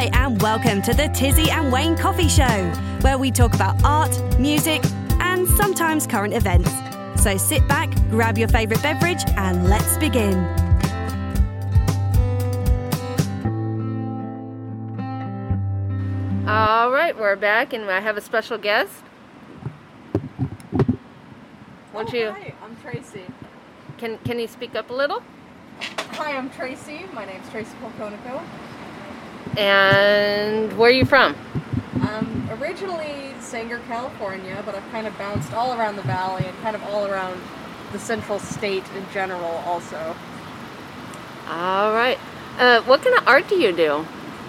[0.00, 4.18] Hi, and welcome to the Tizzy and Wayne Coffee Show, where we talk about art,
[4.40, 4.82] music,
[5.20, 6.70] and sometimes current events.
[7.22, 10.38] So sit back, grab your favourite beverage, and let's begin.
[16.48, 19.04] All right, we're back, and I have a special guest.
[21.92, 22.24] Won't oh, you?
[22.28, 23.26] Oh, Hi, I'm Tracy.
[23.98, 25.22] Can Can you speak up a little?
[26.12, 27.04] Hi, I'm Tracy.
[27.12, 28.40] My name's Tracy Polkownikow.
[29.56, 31.36] And where are you from?
[32.00, 36.76] I'm originally Sanger, California, but I've kind of bounced all around the valley and kind
[36.76, 37.40] of all around
[37.92, 40.16] the central state in general, also.
[41.48, 42.18] All right.
[42.58, 44.06] Uh, what kind of art do you do?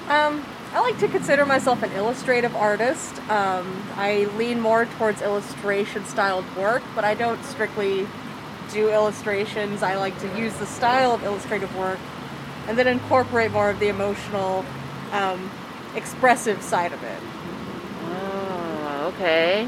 [0.07, 3.19] Um, I like to consider myself an illustrative artist.
[3.29, 8.07] Um, I lean more towards illustration styled work, but I don't strictly
[8.71, 9.83] do illustrations.
[9.83, 11.99] I like to use the style of illustrative work
[12.67, 14.63] and then incorporate more of the emotional,
[15.11, 15.51] um,
[15.95, 17.19] expressive side of it.
[18.03, 19.67] Oh, okay.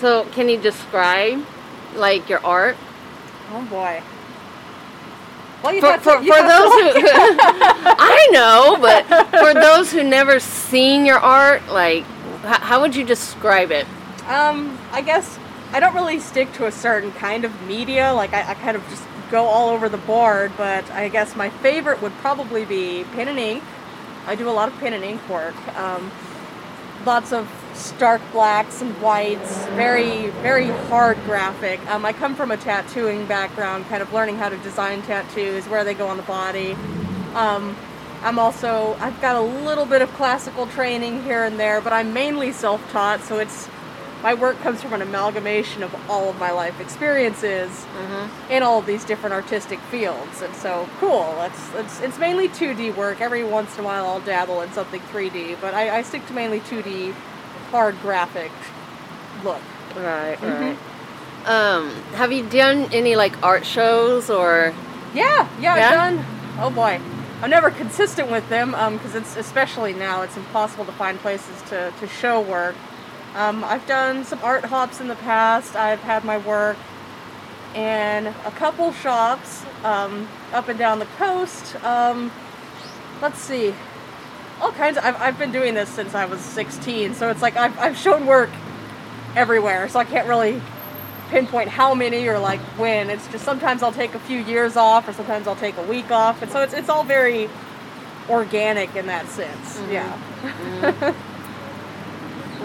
[0.00, 1.44] So, can you describe
[1.94, 2.76] like your art?
[3.52, 4.02] Oh boy.
[5.62, 10.40] Well, you For, for, to, for those who I know, but for those who never
[10.40, 12.02] seen your art, like
[12.44, 13.86] h- how would you describe it?
[14.26, 15.38] Um, I guess
[15.72, 18.12] I don't really stick to a certain kind of media.
[18.12, 20.52] Like I, I kind of just go all over the board.
[20.56, 23.62] But I guess my favorite would probably be pen and ink.
[24.26, 25.54] I do a lot of pen and ink work.
[25.76, 26.10] Um,
[27.04, 29.66] lots of stark blacks and whites.
[29.68, 31.84] Very, very hard graphic.
[31.90, 35.84] Um, I come from a tattooing background, kind of learning how to design tattoos, where
[35.84, 36.76] they go on the body.
[37.34, 37.76] Um,
[38.22, 42.12] I'm also I've got a little bit of classical training here and there, but I'm
[42.12, 43.68] mainly self-taught, so it's
[44.22, 48.52] my work comes from an amalgamation of all of my life experiences mm-hmm.
[48.52, 51.34] in all of these different artistic fields, and so cool.
[51.40, 53.20] It's it's it's mainly 2D work.
[53.20, 56.32] Every once in a while, I'll dabble in something 3D, but I, I stick to
[56.32, 57.12] mainly 2D,
[57.70, 58.52] hard graphic
[59.42, 59.62] look.
[59.96, 60.44] Right, mm-hmm.
[60.46, 60.78] right.
[61.44, 64.72] Um, have you done any like art shows or?
[65.14, 65.86] Yeah, yeah, Yeah?
[65.86, 66.24] I've done.
[66.58, 67.00] Oh boy,
[67.42, 71.60] I'm never consistent with them um, because it's especially now it's impossible to find places
[71.70, 72.76] to to show work.
[73.34, 75.74] Um, I've done some art hops in the past.
[75.74, 76.76] I've had my work
[77.74, 81.82] in a couple shops um, up and down the coast.
[81.84, 82.30] Um,
[83.22, 83.74] let's see,
[84.60, 84.98] all kinds.
[84.98, 87.96] Of, I've I've been doing this since I was 16, so it's like I've I've
[87.96, 88.50] shown work
[89.34, 89.88] everywhere.
[89.88, 90.60] So I can't really
[91.30, 93.08] pinpoint how many or like when.
[93.08, 96.10] It's just sometimes I'll take a few years off, or sometimes I'll take a week
[96.10, 97.48] off, and so it's it's all very
[98.28, 99.80] organic in that sense.
[99.90, 101.14] Yeah.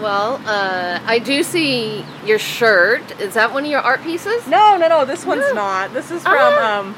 [0.02, 3.20] Well, uh, I do see your shirt.
[3.20, 4.46] Is that one of your art pieces?
[4.46, 5.04] No, no, no.
[5.04, 5.54] This one's No.
[5.54, 5.92] not.
[5.92, 6.78] This is from Ah.
[6.80, 6.94] um,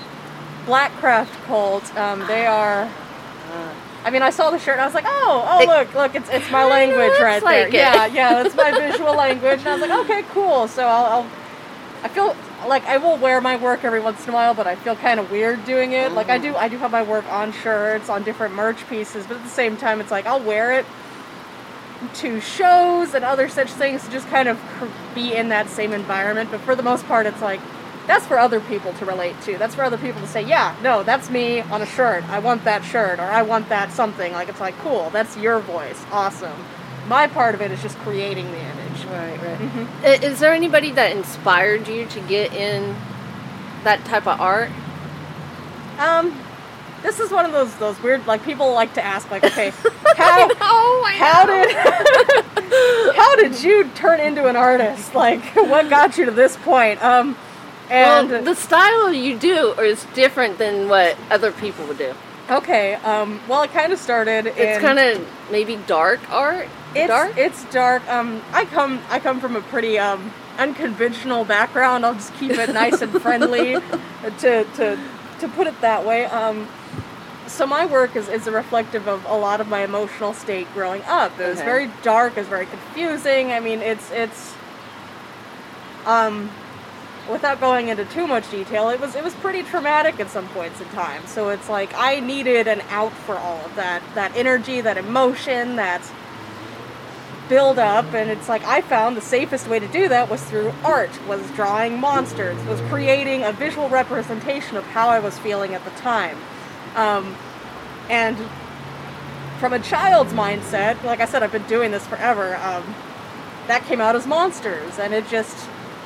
[0.66, 1.96] Blackcraft Cult.
[1.96, 2.88] Um, they are.
[4.02, 6.14] I mean, I saw the shirt and I was like, oh, oh, It look, look,
[6.14, 7.66] it's it's my language right like there.
[7.68, 7.74] it.
[7.74, 9.60] Yeah, yeah, that's my visual language.
[9.60, 10.68] And I was like, okay, cool.
[10.68, 11.26] So I'll, I'll,
[12.02, 12.34] I feel
[12.66, 15.20] like I will wear my work every once in a while, but I feel kind
[15.20, 16.12] of weird doing it.
[16.12, 19.36] Like I do, I do have my work on shirts, on different merch pieces, but
[19.36, 20.86] at the same time, it's like I'll wear it
[22.14, 24.58] to shows and other such things to just kind of
[25.14, 26.50] be in that same environment.
[26.50, 27.60] But for the most part, it's like
[28.06, 29.56] that's for other people to relate to.
[29.58, 32.24] That's for other people to say, yeah, no, that's me on a shirt.
[32.28, 34.32] I want that shirt, or I want that something.
[34.32, 35.10] Like it's like cool.
[35.10, 36.02] That's your voice.
[36.10, 36.64] Awesome.
[37.06, 39.04] My part of it is just creating the image.
[39.06, 40.22] Right, right.
[40.22, 42.96] Is there anybody that inspired you to get in
[43.84, 44.70] that type of art?
[45.98, 46.36] Um,
[47.02, 49.70] this is one of those those weird like people like to ask like, okay,
[50.16, 55.14] how I how did how did you turn into an artist?
[55.14, 57.02] Like, what got you to this point?
[57.02, 57.36] Um,
[57.88, 62.14] and well, the style you do is different than what other people would do.
[62.48, 64.46] okay, um, well, it kind of started.
[64.46, 66.68] It's kind of maybe dark art.
[66.94, 67.36] it's dark.
[67.36, 68.06] it's dark.
[68.08, 72.04] Um, I come I come from a pretty um unconventional background.
[72.04, 73.74] I'll just keep it nice and friendly,
[74.38, 74.98] to to
[75.40, 76.26] to put it that way.
[76.26, 76.68] Um,
[77.50, 81.02] so my work is, is a reflective of a lot of my emotional state growing
[81.02, 81.38] up.
[81.38, 81.64] It was Okay.
[81.66, 82.36] very dark.
[82.36, 83.52] It was very confusing.
[83.52, 84.54] I mean, it's it's
[86.06, 86.50] um,
[87.28, 90.80] without going into too much detail, it was it was pretty traumatic at some points
[90.80, 91.26] in time.
[91.26, 95.76] So it's like I needed an out for all of that that energy, that emotion,
[95.76, 96.02] that
[97.48, 100.72] build up and it's like I found the safest way to do that was through
[100.84, 105.84] art, was drawing monsters, was creating a visual representation of how I was feeling at
[105.84, 106.38] the time.
[106.96, 107.36] Um,
[108.08, 108.36] and
[109.58, 112.56] from a child's mindset, like I said, I've been doing this forever.
[112.56, 112.94] Um,
[113.66, 115.56] that came out as monsters, and it just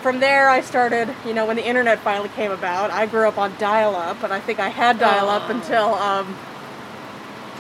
[0.03, 1.15] from there I started.
[1.25, 4.41] You know, when the internet finally came about, I grew up on dial-up, and I
[4.41, 6.37] think I had dial-up until um,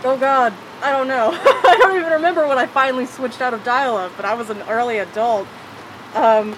[0.04, 1.30] oh god, I don't know.
[1.42, 4.60] I don't even remember when I finally switched out of dial-up, but I was an
[4.68, 5.48] early adult.
[6.14, 6.56] Um,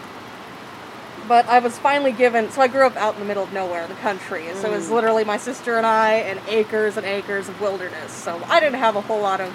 [1.29, 2.51] but I was finally given.
[2.51, 4.73] So I grew up out in the middle of nowhere in the country, and so
[4.73, 8.13] it was literally my sister and I, and acres and acres of wilderness.
[8.13, 9.55] So I didn't have a whole lot of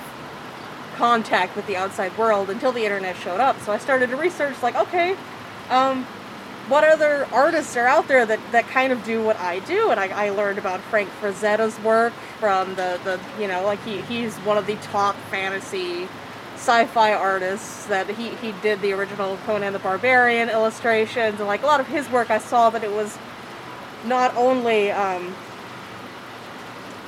[0.95, 3.59] contact with the outside world until the internet showed up.
[3.62, 5.15] So I started to research, like, okay,
[5.69, 6.06] um,
[6.68, 9.89] what other artists are out there that, that kind of do what I do?
[9.89, 14.01] And I, I learned about Frank Frazetta's work from the, the you know, like he,
[14.01, 16.07] he's one of the top fantasy
[16.62, 21.66] sci-fi artists that he, he did the original Conan the Barbarian illustrations and like a
[21.66, 23.18] lot of his work I saw that it was
[24.06, 25.36] not only um,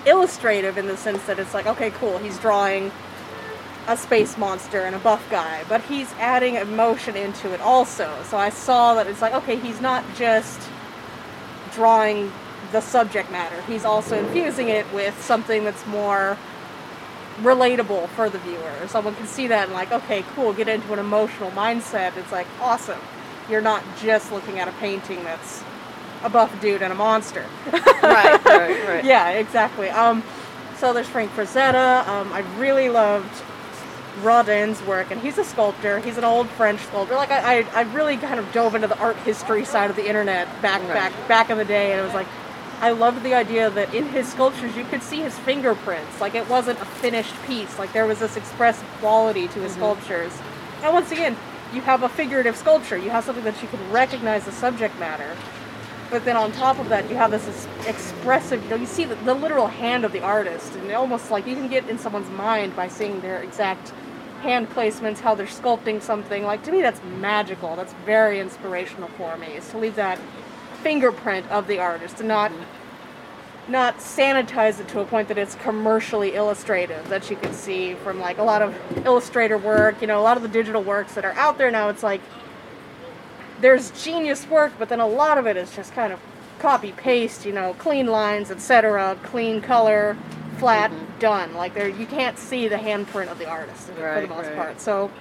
[0.08, 2.92] illustrative in the sense that it's like okay cool he's drawing
[3.88, 8.18] a space monster and a buff guy, but he's adding emotion into it also.
[8.30, 10.60] So I saw that it's like, okay, he's not just
[11.74, 12.32] drawing
[12.72, 16.38] the subject matter, he's also infusing it with something that's more
[17.42, 18.88] relatable for the viewer.
[18.88, 22.16] Someone can see that and, like, okay, cool, get into an emotional mindset.
[22.18, 23.00] It's like, awesome.
[23.50, 25.64] You're not just looking at a painting that's
[26.24, 27.46] a buff dude and a monster.
[27.72, 28.46] right, right,
[28.88, 29.04] right.
[29.06, 29.90] yeah, exactly.
[29.90, 30.24] Um,
[30.78, 32.08] so there's Frank Frazetta.
[32.08, 33.32] Um, I really loved
[34.22, 36.00] Rodin's work, and he's a sculptor.
[36.00, 37.16] He's an old French sculptor.
[37.16, 40.08] Like I, I, I really kind of dove into the art history side of the
[40.08, 40.94] internet back, Right.
[40.94, 42.28] back, back in the day, and it was like,
[42.82, 46.20] I loved the idea that in his sculptures you could see his fingerprints.
[46.20, 47.80] Like it wasn't a finished piece.
[47.80, 49.82] Like there was this expressive quality to his mm-hmm.
[49.82, 50.34] sculptures.
[50.82, 51.38] And once again,
[51.74, 52.98] you have a figurative sculpture.
[52.98, 55.36] You have something that you can recognize the subject matter.
[56.12, 59.16] But then on top of that, you have this expressive, you know, you see the,
[59.16, 62.76] the literal hand of the artist, and almost like you can get in someone's mind
[62.76, 63.90] by seeing their exact
[64.42, 66.44] hand placements, how they're sculpting something.
[66.44, 67.76] Like, to me, that's magical.
[67.76, 70.20] That's very inspirational for me, is to leave that
[70.84, 72.52] fingerprint of the artist and not
[73.68, 78.20] not sanitize it to a point that it's commercially illustrative that you can see from
[78.20, 78.76] like a lot of
[79.06, 81.88] illustrator work you know a lot of the digital works that are out there now
[81.88, 82.22] it's like
[83.62, 86.20] there's genius work but then a lot of it is just kind of
[86.60, 90.18] copy paste you know clean lines etc clean color
[90.64, 91.20] flat mm-hmm.
[91.20, 91.54] done.
[91.54, 94.56] Like there you can't see the handprint of the artist for Right, the most right.
[94.56, 94.80] part.
[94.80, 95.12] So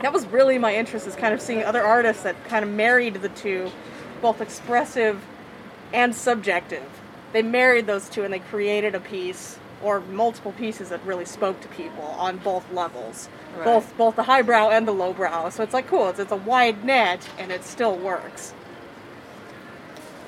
[0.00, 3.14] that was really my interest is kind of seeing other artists that kind of married
[3.14, 3.70] the two
[4.20, 5.22] both expressive
[5.92, 6.84] and subjective
[7.32, 11.60] they married those two and they created a piece or multiple pieces that really spoke
[11.60, 13.64] to people on both levels Right.
[13.64, 16.84] both both the highbrow and the lowbrow so it's like cool it's, it's a wide
[16.84, 18.54] net and it still works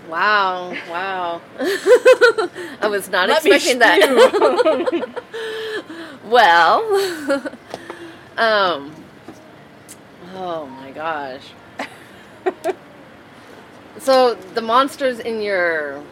[0.08, 1.40] Wow, wow.
[2.80, 5.14] I was not Let expecting that.
[6.24, 6.82] well,
[8.36, 8.92] um,
[10.34, 11.52] oh my gosh.
[13.98, 16.02] so the monsters in your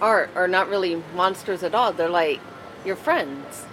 [0.00, 1.92] art are not really monsters at all.
[1.92, 2.40] They're like
[2.84, 3.64] your friends.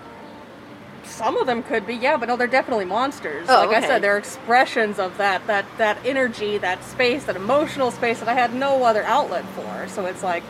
[1.03, 3.45] Some of them could be, yeah, but no, they're definitely monsters.
[3.47, 7.91] Oh, like I said, they're expressions of that that that energy, that space, that emotional
[7.91, 9.87] space that I had no other outlet for.
[9.87, 10.43] So it's like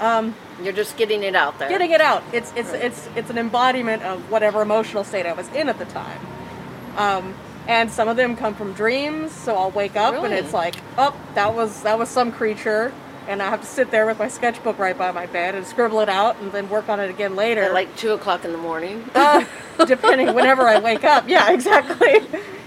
[0.00, 1.68] um, You're just getting it out there.
[1.68, 2.22] getting it out.
[2.32, 2.84] It's it's Right.
[2.84, 6.20] it's it's an embodiment of whatever emotional state I was in at the time.
[6.96, 7.34] Um,
[7.66, 11.14] and some of them come from dreams, so I'll wake up and it's like, oh,
[11.34, 12.92] that was that was some creature,
[13.28, 16.00] and I have to sit there with my sketchbook right by my bed and scribble
[16.00, 17.62] it out, and then work on it again later.
[17.62, 19.08] At like two o'clock in the morning.
[19.14, 19.44] Uh,
[19.86, 21.28] depending whenever I wake up.
[21.28, 22.20] Yeah, exactly.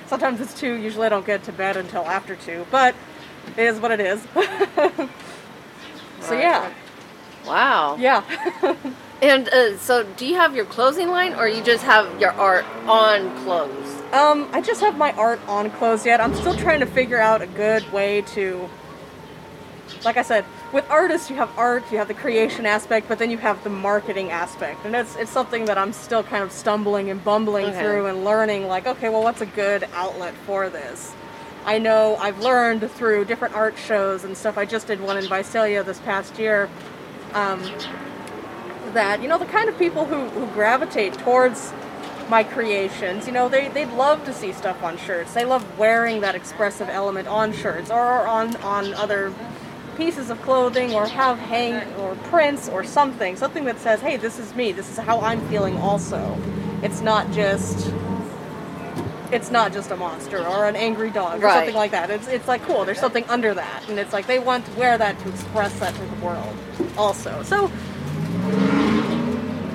[0.08, 0.74] Sometimes it's two.
[0.76, 2.96] Usually I don't get to bed until after two, but
[3.58, 4.22] it is what it is.
[6.22, 6.40] so Right.
[6.40, 6.74] yeah,
[7.46, 7.96] Wow.
[7.98, 8.24] yeah.
[9.22, 12.66] And uh, so, do you have your clothing line, or you just have your art
[12.86, 13.94] on clothes?
[14.14, 16.22] um, I just have my art on clothes yet.
[16.22, 18.70] I'm still trying to figure out a good way to.
[20.06, 23.32] Like I said, with artists, you have art, you have the creation aspect, but then
[23.32, 27.10] you have the marketing aspect, and it's it's something that I'm still kind of stumbling
[27.10, 27.80] and bumbling Okay.
[27.80, 28.68] through and learning.
[28.68, 31.14] Like, okay, well, what's a good outlet for this?
[31.66, 34.58] I know I've learned through different art shows and stuff.
[34.58, 36.70] I just did one in Visalia this past year.
[37.34, 37.62] Um,
[38.94, 41.74] that you know the kind of people who, who gravitate towards
[42.30, 45.34] my creations you know they, they'd love to see stuff on shirts.
[45.34, 49.34] They love wearing that expressive element on shirts or on on other
[49.98, 54.40] pieces of clothing or have hang or prints or something something that says hey this
[54.40, 54.72] is me.
[54.72, 56.38] This is how i'm feeling also.
[56.84, 57.92] It's not just
[59.32, 61.54] it's not just a monster or an angry dog or Right.
[61.56, 62.10] something like that.
[62.10, 63.88] It's, it's like cool there's something under that.
[63.90, 66.56] And it's like they want to wear that to express that to the world
[66.98, 67.44] also.
[67.44, 67.72] So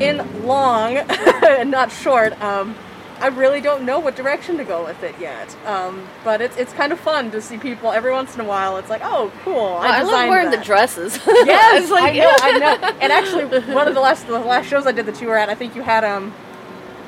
[0.03, 0.97] in long
[1.43, 2.75] and not short, um,
[3.21, 5.57] I really don't know what direction to go with it yet.
[5.65, 8.79] Um, but it's it's kind of fun to see people every once in a while.
[8.79, 9.77] It's like, oh, cool!
[9.81, 10.59] I, I, love wearing that.
[10.59, 11.19] the dresses.
[11.27, 12.97] Yes, like, I know, I know.
[13.01, 15.49] And actually, one of the last the last shows I did that you were at,
[15.49, 16.35] I think you had um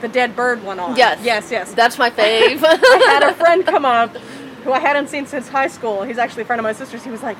[0.00, 0.96] the dead bird one on.
[0.96, 1.20] Yes.
[1.24, 1.74] Yes, yes.
[1.74, 2.62] That's my fave.
[2.62, 4.16] I had a friend come up
[4.62, 6.02] who I hadn't seen since high school.
[6.04, 7.02] He's actually a friend of my sister's.
[7.02, 7.38] He was like,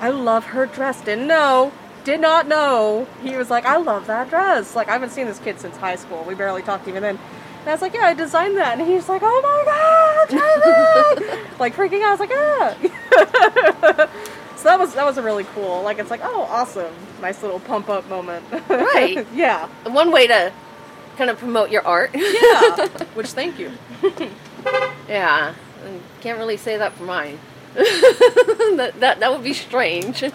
[0.00, 1.00] I love her dress.
[1.02, 1.72] Didn't know.
[2.04, 3.06] Did not know.
[3.22, 4.76] He was like, I love that dress.
[4.76, 6.22] Like, I haven't seen this kid since high school.
[6.24, 7.18] We barely talked even then.
[7.60, 8.78] And I was like, yeah, I designed that.
[8.78, 11.50] And he's like, oh my god, try that.
[11.58, 12.08] like freaking out.
[12.08, 14.10] I was like, ah.
[14.56, 15.82] so that was that was a really cool.
[15.82, 16.94] Like, it's like, oh, awesome.
[17.22, 18.44] Nice little pump up moment.
[18.68, 19.26] Right.
[19.34, 19.68] yeah.
[19.84, 20.52] One way to
[21.16, 22.10] kind of promote your art.
[22.12, 22.86] Yeah.
[23.14, 23.72] Which, thank you.
[25.08, 25.54] yeah.
[25.86, 27.38] I Can't really say that for mine.
[28.76, 30.22] that, that that would be strange.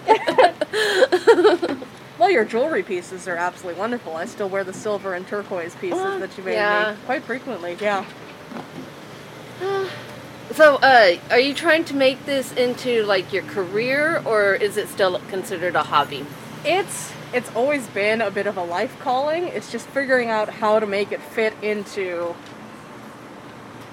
[2.20, 4.14] Well, your jewelry pieces are absolutely wonderful.
[4.14, 6.90] I still wear the silver and turquoise pieces Uh, that you made yeah.
[6.90, 7.78] me quite frequently.
[7.80, 8.04] Yeah.
[10.52, 14.90] so, uh, are you trying to make this into like your career, or is it
[14.90, 16.26] still considered a hobby?
[16.62, 19.44] It's it's always been a bit of a life calling.
[19.44, 22.34] It's just figuring out how to make it fit into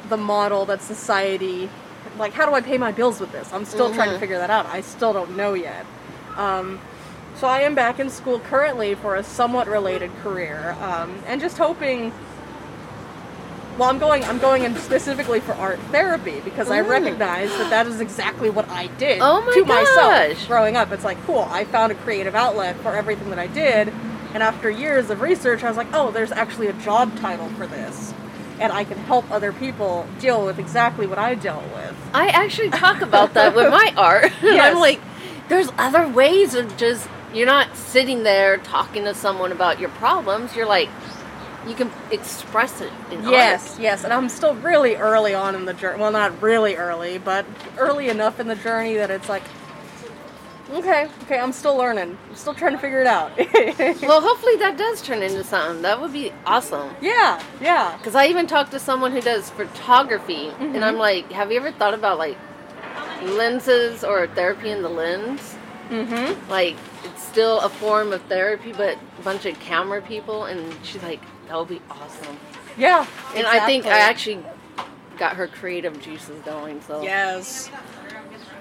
[0.10, 1.70] the model that society
[2.18, 3.52] like how do I pay my bills with this?
[3.54, 4.20] I'm still trying to Mhm.
[4.20, 4.66] figure that out.
[4.68, 5.86] I still don't know yet.
[6.38, 6.80] Um,
[7.36, 11.58] so I am back in school currently for a somewhat related career, um, and just
[11.58, 12.12] hoping.
[13.78, 14.24] Well, I'm going.
[14.26, 16.90] I'm going in specifically for art therapy because I Mm.
[16.90, 20.92] recognize that that is exactly what I did Oh my to myself growing up.
[20.92, 21.48] It's like cool.
[21.52, 23.94] I found a creative outlet for everything that I did,
[24.34, 27.68] and after years of research, I was like, oh, there's actually a job title for
[27.68, 28.16] this,
[28.60, 31.96] and I can help other people deal with exactly what I dealt with.
[32.14, 34.32] I actually talk about that with my art.
[34.42, 34.74] Yes.
[34.74, 35.00] I'm like,
[35.50, 40.56] there's other ways of just you're not sitting there talking to someone about your problems.
[40.56, 40.90] You're like,
[41.68, 43.82] you can express it in Yes, art.
[43.82, 46.00] yes, and I'm still really early on in the journey.
[46.02, 47.46] Well, not really early, but
[47.78, 49.44] early enough in the journey that it's like,
[50.72, 52.18] okay, okay, I'm still learning.
[52.30, 53.32] I'm still trying to figure it out.
[54.08, 55.82] Well, hopefully that does turn into something.
[55.82, 56.94] That would be awesome.
[57.02, 57.96] yeah, yeah.
[57.98, 60.84] Because I even talked to someone who does photography, and Mm-hmm.
[60.84, 62.38] I'm like, have you ever thought about like
[63.24, 65.56] lenses or therapy in the lens?
[65.90, 66.50] Mm-hmm.
[66.50, 71.02] Like, it's still a form of therapy, but a bunch of camera people, and she's
[71.04, 72.38] like, that would be awesome.
[72.78, 73.06] Yeah.
[73.36, 74.44] And I think I actually
[75.18, 77.72] got her creative juices going, so Yes.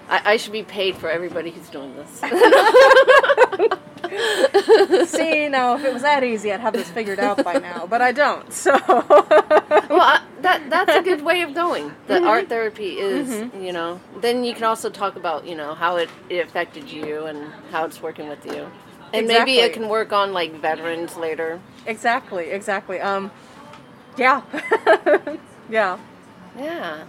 [0.09, 2.21] I, I should be paid for everybody who's doing this.
[5.11, 8.01] See, now if it was that easy, I'd have this figured out by now, but
[8.01, 8.53] I don't.
[8.53, 8.73] So.
[8.89, 11.93] well, I, that that's a good way of going.
[12.07, 12.27] The Mm-hmm.
[12.27, 14.01] art therapy is, you know.
[14.21, 17.85] Then you can also talk about, you know, how it, it affected you and how
[17.85, 18.71] it's working with you,
[19.13, 21.61] and maybe it can work on like veterans later.
[21.87, 23.01] exactly, exactly.
[23.01, 23.31] Um,
[24.17, 24.43] yeah.
[25.71, 25.99] yeah.
[26.59, 27.05] Yeah.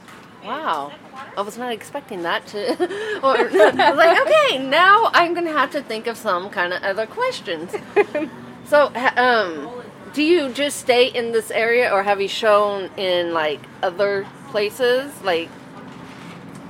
[0.47, 0.91] Wow.
[1.35, 2.71] I was not expecting that to.
[3.23, 6.73] or, I was like, okay, now I'm going to have to think of some kind
[6.73, 7.75] of other questions.
[8.65, 9.69] so, um,
[10.13, 15.11] do you just stay in this area or have you shown in like other places?
[15.21, 15.49] Like,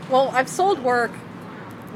[0.09, 1.11] Well, I've sold work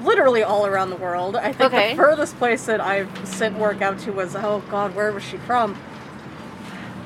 [0.04, 1.36] literally all around the world.
[1.36, 1.90] I think Okay.
[1.92, 5.38] the furthest place that I've sent work out to was oh god, where was she
[5.38, 5.78] from?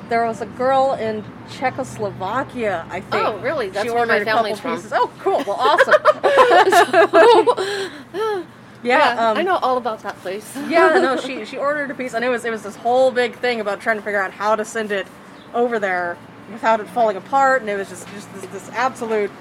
[0.09, 3.25] There was a girl in Czechoslovakia, I think.
[3.25, 3.69] Oh, really?
[3.69, 4.75] That's she where my family's from.
[4.75, 4.93] pieces.
[4.93, 5.43] Oh, cool.
[5.47, 5.95] Well, awesome.
[8.83, 10.55] yeah, um, I know all about that place.
[10.69, 13.35] yeah, no, she she ordered a piece, and it was it was this whole big
[13.37, 15.07] thing about trying to figure out how to send it
[15.53, 16.17] over there
[16.51, 19.31] without it falling apart, and it was just just this, this absolute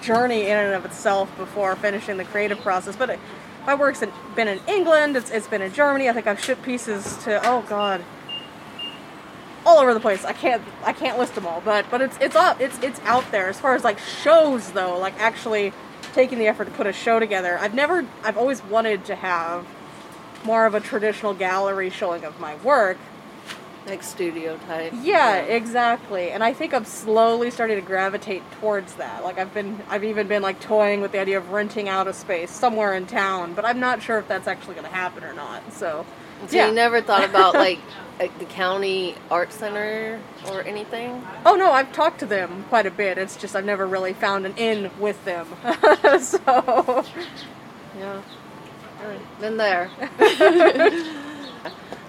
[0.00, 2.94] journey in and of itself before finishing the creative process.
[2.94, 3.18] But it,
[3.66, 4.04] my work's
[4.36, 6.08] been in England, it's it's been in Germany.
[6.08, 8.04] I think I've shipped pieces to oh god,
[9.66, 10.24] all over the place.
[10.24, 13.30] I can't I can't list them all, but but it's it's up it's it's out
[13.32, 13.48] there.
[13.48, 15.72] As far as like shows though, like actually
[16.14, 17.58] taking the effort to put a show together.
[17.58, 19.66] I've never I've always wanted to have
[20.44, 22.96] more of a traditional gallery showing of my work.
[23.86, 24.92] Like studio type.
[25.02, 26.30] Yeah, exactly.
[26.30, 29.22] And I think I'm slowly starting to gravitate towards that.
[29.22, 32.12] Like I've been I've even been like toying with the idea of renting out a
[32.12, 35.32] space somewhere in town, but I'm not sure if that's actually going to happen or
[35.34, 35.72] not.
[35.72, 36.04] So,
[36.48, 36.66] So yeah.
[36.68, 37.78] you never thought about like,
[38.18, 41.24] like the county art center or anything?
[41.44, 43.18] Oh no, I've talked to them quite a bit.
[43.18, 45.46] It's just I've never really found an in with them.
[46.20, 47.04] so,
[47.96, 48.20] Yeah.
[49.40, 49.90] Been there.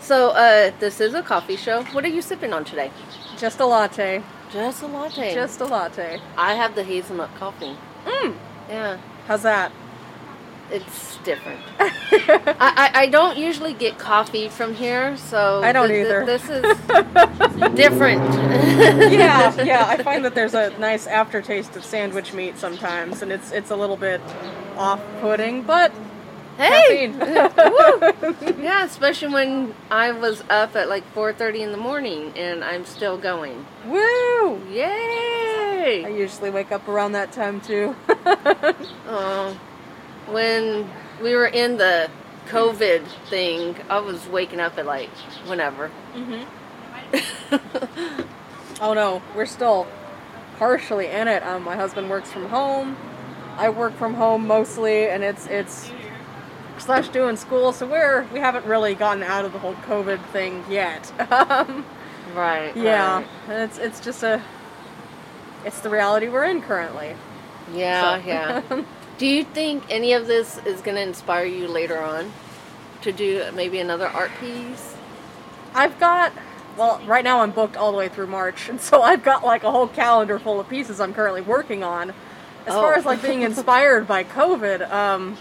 [0.07, 1.83] so, uh, this is a coffee show.
[1.91, 2.91] What are you sipping on today?
[3.37, 4.23] just a latte.
[4.51, 5.33] Just a latte.
[5.33, 6.19] Just a latte.
[6.37, 7.75] I have the hazelnut coffee.
[8.05, 8.35] Mm.
[8.69, 8.97] Yeah,
[9.27, 9.71] How's that?
[10.71, 11.59] it's different.
[11.79, 16.25] I, I, I don't usually get coffee from here, so I don't th- th- either.
[16.25, 18.21] this is different.
[19.11, 19.85] yeah, yeah.
[19.87, 23.75] I find that there's a nice aftertaste of sandwich meat sometimes, and it's it's a
[23.77, 24.19] little bit
[24.77, 25.91] off-putting, but
[26.57, 27.07] Hey!
[28.59, 33.17] Yeah, especially when I was up at like 4:30 in the morning and I'm still
[33.17, 33.65] going.
[33.85, 34.61] Woo!
[34.69, 36.03] Yay!
[36.05, 37.95] I usually wake up around that time too.
[39.09, 39.57] Oh,
[40.29, 40.89] when
[41.23, 42.09] we were in the
[42.49, 45.09] COVID thing, I was waking up at like
[45.45, 45.89] whenever.
[46.13, 46.45] Mhm.
[48.81, 49.87] oh no, we're still
[50.57, 51.41] partially in it.
[51.43, 52.97] Um, my husband works from home.
[53.57, 55.89] I work from home mostly, and it's it's
[56.79, 57.71] slash doing school.
[57.73, 61.11] So we're we haven't really gotten out of the whole COVID thing yet.
[61.31, 61.85] um,
[62.35, 62.75] Right.
[62.75, 63.61] yeah, right.
[63.61, 64.41] it's it's just a
[65.65, 67.15] it's the reality we're in currently.
[67.73, 68.83] Yeah, So- yeah.
[69.17, 72.31] Do you think any of this is going to inspire you later on
[73.01, 74.95] to do maybe another art piece?
[75.73, 76.31] I've got
[76.77, 79.63] well, right now I'm booked all the way through March, and so I've got like
[79.63, 82.11] a whole calendar full of pieces I'm currently working on.
[82.67, 82.97] As far Oh.
[82.99, 85.37] as like being inspired by COVID, um,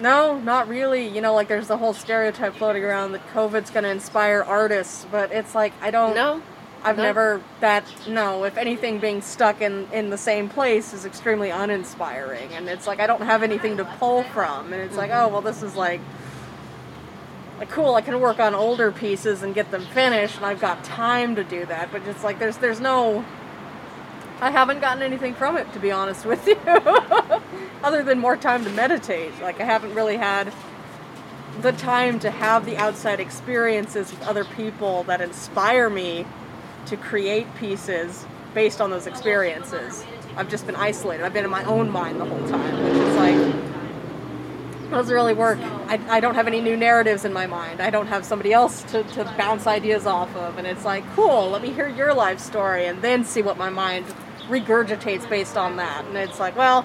[0.00, 1.08] no, not really.
[1.08, 5.06] You know, like there's the whole stereotype floating around that COVID's going to inspire artists,
[5.10, 6.14] but it's like I don't.
[6.14, 6.42] No.
[6.82, 7.02] I've no?
[7.02, 8.44] never that no.
[8.44, 13.00] If anything, being stuck in in the same place is extremely uninspiring, and it's like
[13.00, 16.00] I don't have anything to pull from, and it's like oh well, this is like
[17.58, 17.94] like cool.
[17.94, 21.44] I can work on older pieces and get them finished, and I've got time to
[21.44, 21.90] do that.
[21.90, 23.24] But it's like there's there's no.
[24.40, 26.56] I haven't gotten anything from it, to be honest with you,
[27.82, 29.32] other than more time to meditate.
[29.40, 30.52] Like I haven't really had
[31.62, 36.26] the time to have the outside experiences with other people that inspire me
[36.86, 40.04] to create pieces based on those experiences.
[40.36, 41.24] I've just been isolated.
[41.24, 43.76] I've been in my own mind the whole time, which is like
[44.90, 45.58] doesn't really work.
[45.88, 47.80] I, I don't have any new narratives in my mind.
[47.80, 50.58] I don't have somebody else to, to bounce ideas off of.
[50.58, 53.68] And it's like, cool, let me hear your life story and then see what my
[53.68, 54.06] mind
[54.48, 56.04] regurgitates based on that.
[56.04, 56.84] And it's like, well,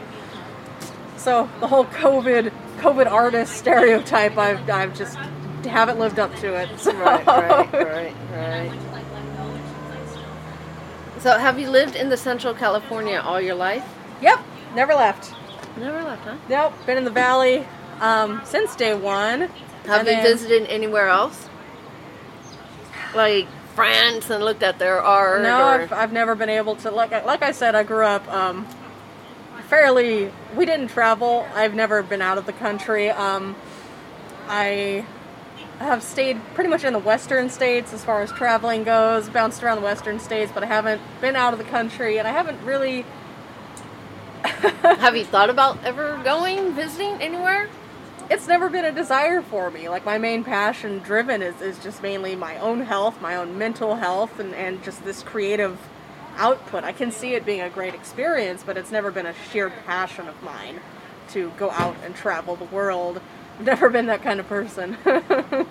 [1.17, 5.15] so the whole COVID COVID artist stereotype, I've I've just
[5.65, 6.79] haven't lived up to it.
[6.79, 6.91] So.
[6.93, 8.71] Right, right, right, right.
[11.19, 13.87] So, have you lived in the Central California all your life?
[14.23, 14.39] Yep,
[14.73, 15.35] never left.
[15.77, 16.35] Never left, huh?
[16.49, 17.67] Nope, been in the valley
[17.99, 19.41] um, since day one.
[19.41, 21.47] Have And you then- visited anywhere else?
[23.13, 23.47] Like
[23.81, 25.41] France and looked at their art?
[25.41, 26.91] No, or- I've, I've never been able to.
[26.91, 28.67] Like I- like I said, I grew up um,
[29.69, 30.31] fairly.
[30.55, 31.47] We didn't travel.
[31.55, 33.09] I've never been out of the country.
[33.09, 33.55] Um,
[34.47, 35.05] I
[35.79, 39.29] have stayed pretty much in the western states as far as traveling goes.
[39.29, 42.31] Bounced around the western states, but I haven't been out of the country, and I
[42.31, 43.05] haven't really.
[44.43, 47.69] Have you thought about ever going, visiting anywhere?
[48.31, 49.89] It's never been a desire for me.
[49.89, 53.95] Like my main passion driven is, is just mainly my own health, my own mental
[53.95, 55.77] health, and, and just this creative
[56.37, 56.85] output.
[56.85, 60.29] I can see it being a great experience, but it's never been a sheer passion
[60.29, 60.79] of mine
[61.31, 63.19] to go out and travel the world.
[63.59, 64.95] I've never been that kind of person.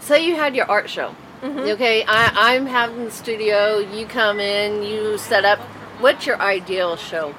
[0.00, 1.16] Say you had your art show.
[1.42, 1.58] Mm-hmm.
[1.70, 3.78] Okay, I, I'm having the studio.
[3.78, 5.58] You come in, you set up.
[5.98, 7.34] What's your ideal show?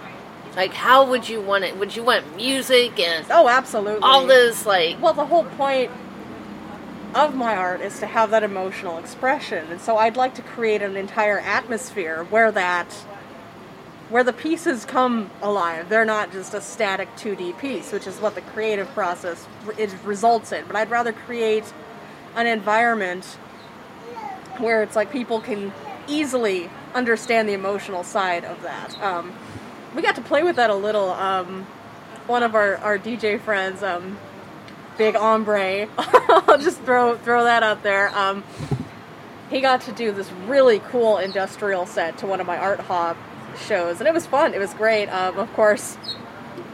[0.55, 1.77] Like, how would you want it?
[1.77, 4.01] Would you want music and oh, absolutely.
[4.01, 4.65] all this?
[4.65, 5.91] Like, Well, the whole point
[7.15, 9.67] of my art is to have that emotional expression.
[9.69, 12.93] And so I'd like to create an entire atmosphere where that
[14.09, 15.87] where the pieces come alive.
[15.87, 20.51] They're not just a static 2D piece, which is what the creative process it results
[20.51, 20.65] in.
[20.67, 21.63] But I'd rather create
[22.35, 23.23] an environment
[24.57, 25.71] where it's like people can
[26.07, 29.01] easily understand the emotional side of that.
[29.01, 29.33] Um,
[29.95, 31.11] we got to play with that a little.
[31.11, 31.65] Um,
[32.27, 34.17] one of our, our DJ friends, um,
[34.97, 38.15] Big Ombre, I'll just throw throw that out there.
[38.15, 38.43] Um,
[39.49, 43.17] he got to do this really cool industrial set to one of my art hop
[43.67, 44.53] shows, and it was fun.
[44.53, 45.07] It was great.
[45.07, 45.97] Um, of course,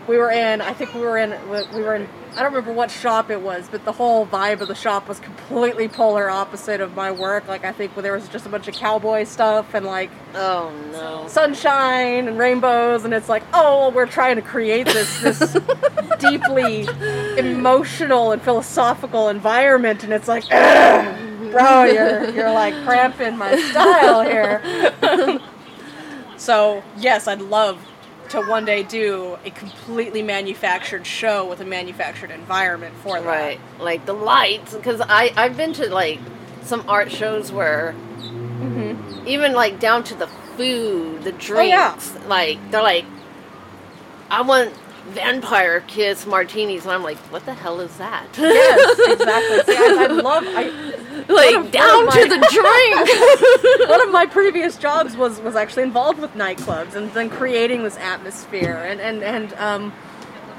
[0.07, 0.61] we were in.
[0.61, 1.31] I think we were in.
[1.49, 2.07] We were in.
[2.37, 5.19] I don't remember what shop it was, but the whole vibe of the shop was
[5.19, 7.47] completely polar opposite of my work.
[7.47, 11.27] Like I think there was just a bunch of cowboy stuff and like oh no.
[11.27, 15.57] sunshine and rainbows, and it's like, oh, we're trying to create this this
[16.19, 16.87] deeply
[17.39, 24.61] emotional and philosophical environment, and it's like, bro, you're you're like cramping my style here.
[26.37, 27.79] so yes, I'd love
[28.29, 33.25] to one day do a completely manufactured show with a manufactured environment for that.
[33.25, 36.19] Right, like the lights, because I I've been to like
[36.61, 39.27] some art shows where mm-hmm.
[39.27, 42.27] even like down to the food, the oh, drinks, Oh, yeah.
[42.27, 43.05] like they're like,
[44.29, 44.73] I want
[45.09, 48.27] vampire kiss martinis, and I'm like, what the hell is that?
[48.37, 49.73] Yes, exactly.
[49.73, 50.43] See, I, I love.
[50.47, 50.96] I,
[51.27, 52.37] like down of to the
[53.77, 53.89] drink.
[53.89, 57.97] one of my previous jobs was was actually involved with nightclubs and then creating this
[57.97, 59.93] atmosphere and and and um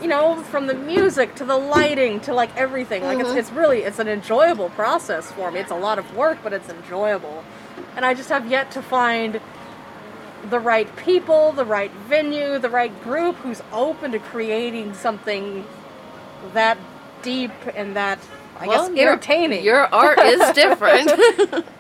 [0.01, 3.03] you know, from the music to the lighting to like everything.
[3.03, 5.61] Like it's, it's really it's an enjoyable process for me.
[5.61, 7.44] It's a lot of work, but it's enjoyable.
[7.97, 9.40] And I just have yet to find
[10.51, 15.66] the right people, the right venue, the right group who's open to creating something
[16.53, 16.79] that
[17.23, 18.21] deep and that
[18.61, 19.64] I Well, guess your- entertaining.
[19.64, 21.11] Your art is different.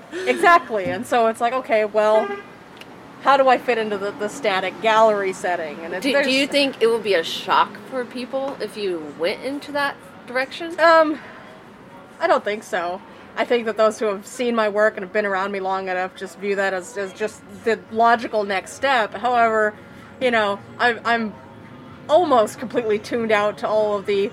[0.26, 0.84] exactly.
[0.86, 2.28] And so it's like, okay, well,
[3.22, 5.78] how do I fit into the, the static gallery setting?
[5.80, 9.14] And it's, do, do you think it would be a shock for people if you
[9.18, 10.78] went into that direction?
[10.78, 11.18] Um,
[12.20, 13.02] I don't think so.
[13.36, 15.88] I think that those who have seen my work and have been around me long
[15.88, 19.14] enough just view that as, as just the logical next step.
[19.14, 19.74] However,
[20.20, 21.34] you know, I'm, I'm
[22.08, 24.30] almost completely tuned out to all of the.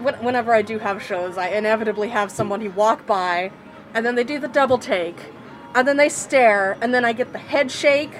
[0.00, 3.50] When- Whenever I do have shows, I inevitably have someone who walk by,
[3.94, 5.16] and then they do the double take,
[5.74, 8.12] and then they stare, and then I get the head shake,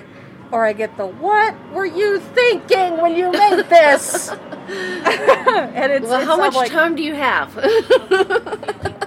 [0.52, 4.28] or I get the "What were you thinking when you made this?"
[4.68, 7.54] and it's, well, it's how I'm much like, time do you have?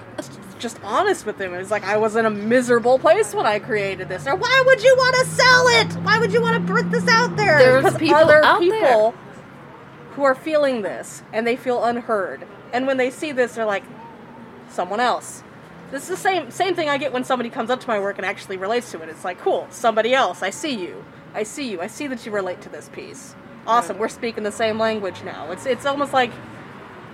[0.60, 1.54] just honest with him.
[1.54, 4.26] It's like I was in a miserable place when I created this.
[4.28, 5.94] Or why would you want to sell it?
[6.06, 7.58] Why would you want to put this out there?
[7.82, 9.14] There's people other people there.
[10.12, 12.48] who are feeling this and they feel unheard.
[12.74, 13.84] And when they see this, they're like,
[14.70, 15.44] someone else.
[15.92, 18.18] This is the same same thing I get when somebody comes up to my work
[18.18, 19.10] and actually relates to it.
[19.10, 20.42] It's like, cool, somebody else.
[20.42, 21.06] I see you.
[21.36, 21.82] I see you.
[21.82, 23.36] I see that you relate to this piece.
[23.68, 23.98] Awesome.
[24.00, 25.52] We're speaking the same language now.
[25.52, 26.32] It's it's almost like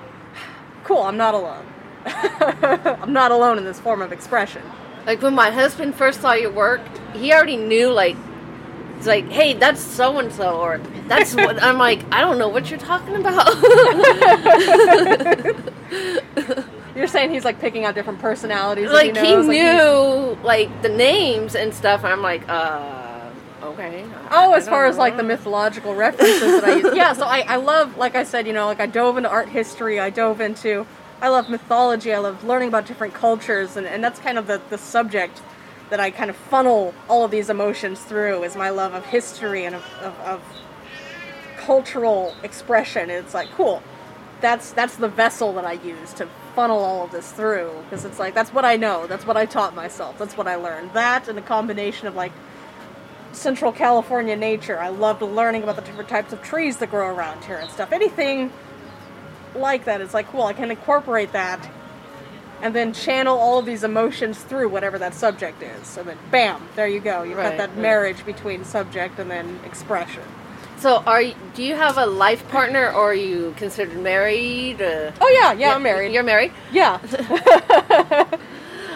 [0.85, 1.65] cool, I'm not alone.
[2.05, 4.63] I'm not alone in this form of expression.
[5.05, 6.81] like when my husband first saw your work,
[7.13, 8.15] he already knew like
[8.99, 12.01] it's like, hey, that's so and so, or that's what I'm like.
[12.11, 13.47] I don't know what you're talking about.
[16.95, 18.91] You're saying he's like picking out different personalities.
[18.91, 22.03] like he knows, like, he's- knew like the names and stuff.
[22.03, 23.29] I'm like, uh,
[23.63, 24.03] okay.
[24.31, 26.91] Oh, I as don't far as like the mythological references that I use.
[26.95, 29.47] Yeah, so I, I love, like I said, you know, like I dove into art
[29.47, 30.85] history, I dove into,
[31.21, 34.61] I love mythology, I love learning about different cultures, and, and that's kind of the,
[34.69, 35.41] the subject
[35.89, 39.65] that I kind of funnel all of these emotions through is my love of history
[39.65, 40.41] and of, of, of
[41.57, 43.09] cultural expression.
[43.09, 43.83] It's like, cool.
[44.41, 48.19] That's that's the vessel that I use to funnel all of this through because it's
[48.19, 49.05] like that's what I know.
[49.05, 50.17] That's what I taught myself.
[50.17, 50.93] That's what I learned.
[50.93, 52.31] That and a combination of like
[53.33, 54.79] Central California nature.
[54.79, 57.91] I loved learning about the different types of trees that grow around here and stuff.
[57.91, 58.51] Anything
[59.55, 60.43] like that, it's like cool.
[60.43, 61.69] I can incorporate that
[62.61, 65.87] and then channel all of these emotions through whatever that subject is.
[65.87, 67.23] So then, bam, there you go.
[67.23, 67.77] You've Right, got that right.
[67.77, 70.23] marriage between subject and then expression.
[70.77, 74.81] So, are you, do you have a life partner, or are you considered married?
[74.81, 76.13] Uh, Oh yeah, yeah, I'm married.
[76.13, 76.53] You're married.
[76.71, 76.99] Yeah.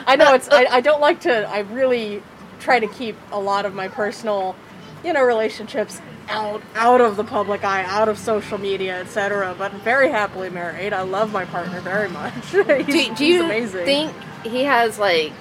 [0.06, 0.48] I know it's.
[0.50, 1.48] I, I don't like to.
[1.50, 2.22] I really
[2.60, 4.56] try to keep a lot of my personal,
[5.04, 9.56] you know, relationships out out of the public eye, out of social media, etc.
[9.58, 10.94] But very happily married.
[10.94, 12.34] I love my partner very much.
[12.52, 13.86] he's, Do, do you amazing.
[13.86, 15.34] think he has like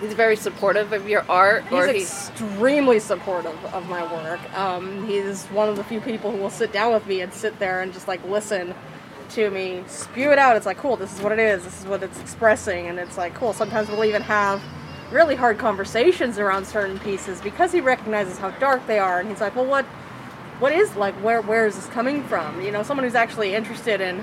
[0.00, 4.40] he's very supportive of your art, He's or he's extremely supportive of my work.
[4.58, 7.58] Um, he's one of the few people who will sit down with me and sit
[7.58, 8.74] there and just like listen
[9.30, 10.56] to me spew it out.
[10.56, 13.16] It's like, cool, this is what it is, this is what it's expressing, and it's
[13.16, 13.52] like, cool.
[13.52, 14.62] Sometimes we'll even have
[15.10, 19.40] really hard conversations around certain pieces because he recognizes how dark they are, and he's
[19.40, 19.86] like, well, what,
[20.60, 22.60] what is like, where, where is this coming from?
[22.60, 24.22] You know, someone who's actually interested in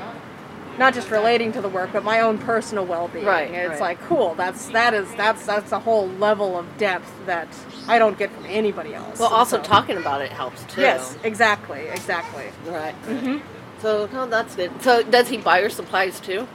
[0.78, 3.26] not just relating to the work, but my own personal well-being.
[3.26, 3.80] Right, it's right.
[3.80, 4.36] like, cool.
[4.36, 7.48] That's that is that's that's a whole level of depth that
[7.88, 9.20] I don't get from anybody else.
[9.20, 10.82] well, also so- talking about it helps too.
[10.82, 12.46] Yes, exactly, exactly.
[12.65, 12.96] Right.
[13.04, 13.41] Mhm.
[13.82, 14.72] So no, that's good.
[14.82, 16.48] So does he buy your supplies too?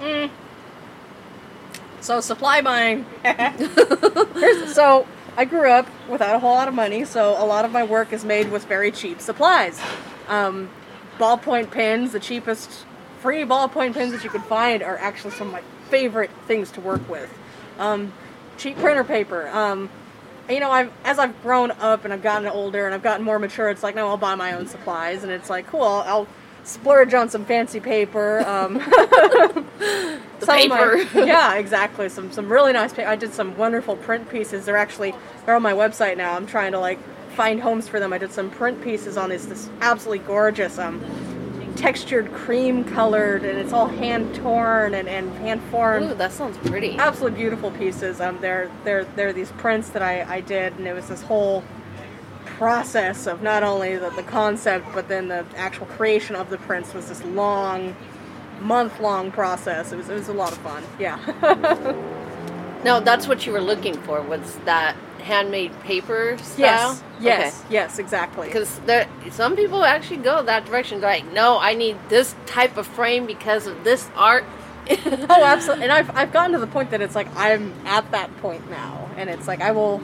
[0.00, 0.30] Mm.
[2.00, 3.04] So supply buying.
[3.22, 5.06] Here's- so
[5.38, 8.12] I grew up without a whole lot of money, so a lot of my work
[8.12, 9.80] is made with very cheap supplies.
[10.26, 10.68] Um,
[11.16, 12.84] ballpoint pens, the cheapest
[13.20, 16.80] free ballpoint pens that you could find, are actually some of my favorite things to
[16.80, 17.32] work with.
[17.78, 18.12] Um,
[18.56, 19.46] cheap printer paper.
[19.50, 19.88] Um,
[20.50, 23.38] you know, I've as I've grown up and I've gotten older and I've gotten more
[23.38, 25.84] mature, it's like no, I'll buy my own supplies, and it's like cool.
[25.84, 26.26] I'll
[26.68, 28.40] splurge on some fancy paper.
[28.46, 28.80] Um,
[30.40, 31.20] some of my- paper.
[31.26, 32.08] yeah, exactly.
[32.08, 32.92] Some some really nice.
[32.92, 33.08] paper.
[33.08, 34.64] I did some wonderful print pieces.
[34.66, 36.34] They're actually they're on my website now.
[36.34, 36.98] I'm trying to like
[37.34, 38.12] find homes for them.
[38.12, 41.00] I did some print pieces on this this absolutely gorgeous um
[41.76, 46.56] textured cream colored and it's all hand torn and, and hand formed Ooh, that sounds
[46.68, 46.96] pretty.
[46.98, 48.20] absolutely beautiful pieces.
[48.20, 51.62] Um, they're they're they're these prints that I, I did, and it was this whole
[52.58, 56.92] process of not only the, the concept, but then the actual creation of the prints
[56.92, 57.96] was this long,
[58.60, 59.92] month long process.
[59.92, 60.82] It was it was a lot of fun.
[60.98, 61.18] Yeah.
[62.84, 64.22] No, that's what you were looking for.
[64.22, 66.98] Was that handmade paper style?
[67.20, 68.46] Yes, yes, yes, exactly.
[68.46, 71.00] Because there, some people actually go that direction.
[71.00, 74.44] They're like, no, I need this type of frame because of this art.
[74.90, 75.84] oh, absolutely.
[75.88, 79.10] And I've, I've gotten to the point that it's like I'm at that point now,
[79.16, 80.00] and it's like I will.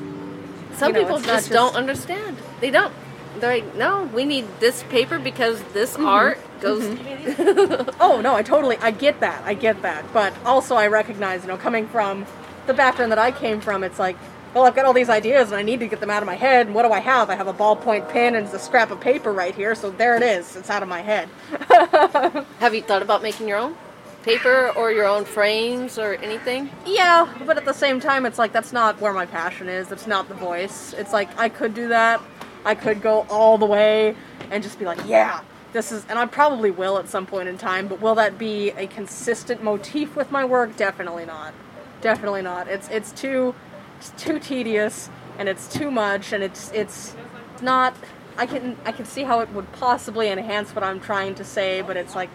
[0.77, 2.37] Some you know, people not just, don't understand.
[2.61, 2.93] They don't.
[3.39, 6.07] They're like, no, we need this paper because this Mm-hmm.
[6.07, 6.85] art goes.
[8.01, 9.43] Oh no, I totally I get that.
[9.45, 10.05] I get that.
[10.13, 12.27] But also I recognize, you know, coming from
[12.67, 14.17] the background that I came from, it's like,
[14.55, 16.37] well, I've got all these ideas and I need to get them out of my
[16.37, 16.67] head.
[16.67, 17.29] And what do I have?
[17.29, 20.23] I have a ballpoint pen and a scrap of paper right here, so there it
[20.23, 20.55] is.
[20.55, 21.29] It's out of my head.
[22.61, 23.77] Have you thought about making your own
[24.25, 26.71] paper or your own frames or anything?
[26.87, 29.89] Yeah, but at the same time, it's like that's not where my passion is.
[29.89, 30.95] That's not the voice.
[30.95, 32.21] It's like I could do that.
[32.65, 34.17] I could go all the way
[34.51, 35.43] and just be like, yeah,
[35.75, 37.89] this is, and I probably will at some point in time.
[37.89, 40.77] But will that be a consistent motif with my work?
[40.77, 41.53] Definitely not.
[42.01, 42.69] Definitely not.
[42.69, 43.55] It's it's too
[43.99, 47.15] it's too tedious and it's too much and it's it's
[47.61, 47.95] not.
[48.37, 51.83] I can I can see how it would possibly enhance what I'm trying to say,
[51.83, 52.31] but it's like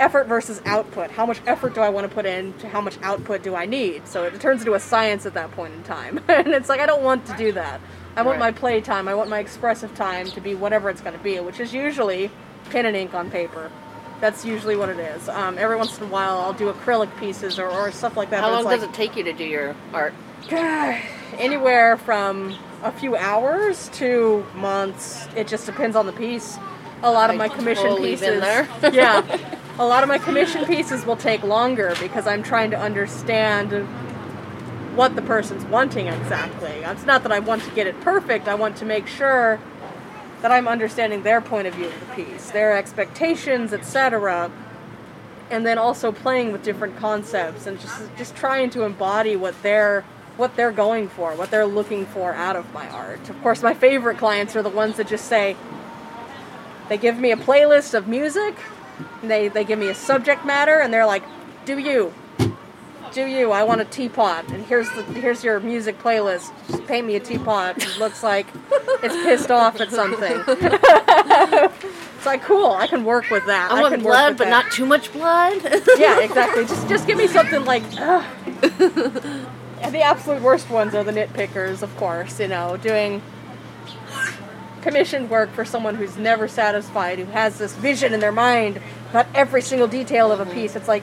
[0.00, 1.10] effort versus output.
[1.12, 3.66] How much effort do I want to put in to how much output do I
[3.66, 4.08] need?
[4.08, 6.20] So it turns into a science at that point in time.
[6.28, 7.80] and it's like I don't want to do that.
[8.16, 8.52] I want Right.
[8.54, 11.38] my play time, I want my expressive time to be whatever it's going to be,
[11.38, 12.30] which is usually
[12.70, 13.70] pen and ink on paper.
[14.20, 15.28] That's usually what it is.
[15.28, 18.40] Um, every once in a while, I'll do acrylic pieces or, or stuff like that.
[18.40, 20.12] How long does it take you to do your art?
[21.38, 25.26] anywhere from a few hours to months.
[25.36, 26.58] It just depends on the piece.
[27.02, 28.42] A lot of I my commission totally pieces.
[28.92, 29.56] yeah.
[29.78, 33.86] A lot of my commission pieces will take longer because I'm trying to understand
[34.96, 36.70] what the person's wanting exactly.
[36.70, 39.60] It's not that I want to get it perfect, I want to make sure
[40.42, 44.50] that I'm understanding their point of view of the piece, their expectations, etc.
[45.50, 50.04] And then also playing with different concepts and just just trying to embody what they're
[50.36, 53.28] what they're going for, what they're looking for out of my art.
[53.28, 55.56] Of course, my favorite clients are the ones that just say
[56.88, 58.56] they give me a playlist of music,
[59.22, 61.22] and they they give me a subject matter and they're like,
[61.64, 62.12] "Do you
[63.12, 63.50] do you?
[63.50, 66.52] I want a teapot, and here's the here's your music playlist.
[66.68, 67.78] Just paint me a teapot.
[67.78, 68.46] It looks like
[69.02, 70.44] it's pissed off at something.
[70.46, 72.70] it's like cool.
[72.70, 73.70] I can work with that.
[73.70, 74.50] I, can want work blood, but that.
[74.50, 75.60] not too much blood.
[75.98, 76.64] Yeah, exactly.
[76.64, 77.82] Just just give me something like.
[77.98, 78.24] ugh.
[79.82, 82.38] And the absolute worst ones are the nitpickers, of course.
[82.38, 83.22] You know, doing
[84.82, 89.26] commissioned work for someone who's never satisfied, who has this vision in their mind about
[89.34, 90.54] every single detail of a mm-hmm.
[90.54, 90.76] piece.
[90.76, 91.02] It's like,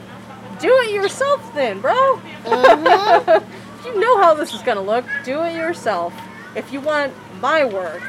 [0.60, 2.20] do it yourself, then, bro.
[2.44, 3.86] Mm-hmm.
[3.86, 5.04] you know how this is gonna look.
[5.24, 6.14] Do it yourself.
[6.56, 8.02] If you want my work,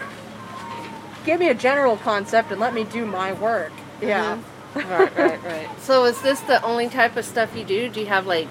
[1.26, 3.72] give me a general concept and let me do my work.
[4.02, 4.38] Yeah.
[4.74, 4.90] Mm-hmm.
[4.90, 5.70] right, right, right.
[5.80, 7.90] So is this the only type of stuff you do?
[7.90, 8.48] Do you have like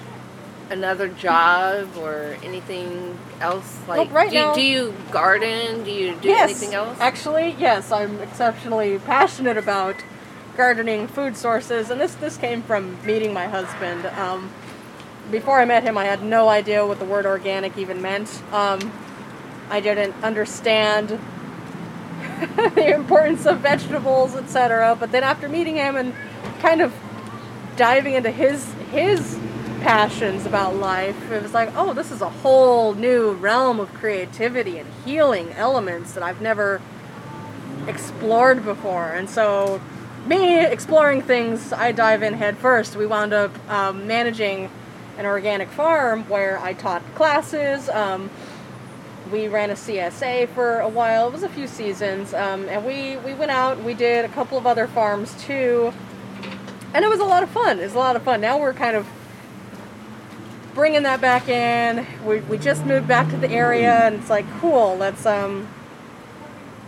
[0.69, 3.79] another job or anything else?
[3.87, 5.83] Like, right do, you- now- do you garden?
[5.83, 6.97] Do you do yes, anything else?
[6.99, 9.95] Actually, yes, I'm exceptionally passionate about
[10.55, 14.05] gardening, food sources, and this this came from meeting my husband.
[14.05, 14.49] Um,
[15.31, 18.41] before I met him, I had no idea what the word organic even meant.
[18.51, 18.91] Um,
[19.69, 21.09] I didn't understand
[22.75, 24.97] the importance of vegetables, etc.
[24.99, 26.13] But then after meeting him and
[26.59, 26.93] kind of
[27.75, 29.37] diving into his his
[29.81, 34.77] passions about life, it was like, oh, this is a whole new realm of creativity
[34.77, 36.81] and healing elements that I've never
[37.87, 39.09] explored before.
[39.09, 39.81] And so,
[40.25, 42.95] me exploring things, I dive in head first.
[42.95, 44.69] We wound up um, managing
[45.17, 47.89] an organic farm where I taught classes.
[47.89, 48.29] Um,
[49.31, 51.27] we ran a CSA for a while.
[51.27, 53.83] It was a few seasons, um, and we we went out.
[53.83, 55.93] We did a couple of other farms too,
[56.93, 57.79] and it was a lot of fun.
[57.79, 58.41] It's a lot of fun.
[58.41, 59.05] Now we're kind of
[60.73, 62.05] bringing that back in.
[62.25, 64.95] We we just moved back to the area, and it's like cool.
[64.97, 65.67] Let's um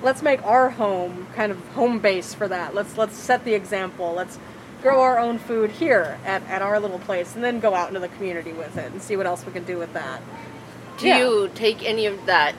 [0.01, 2.73] let's make our home kind of home base for that.
[2.73, 4.13] Let's let's set the example.
[4.13, 4.39] Let's
[4.81, 7.99] grow our own food here at, at our little place and then go out into
[7.99, 10.19] the community with it and see what else we can do with that.
[10.97, 11.19] do yeah.
[11.19, 12.55] you take any of that